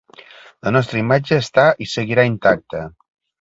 La 0.67 0.71
nostra 0.75 1.01
imatge 1.01 1.37
està 1.41 1.67
i 1.87 1.89
seguirà 1.93 2.27
intacta. 2.31 2.83